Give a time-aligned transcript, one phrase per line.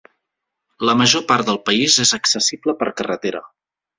[0.89, 3.45] La major part del país és accessible per carretera.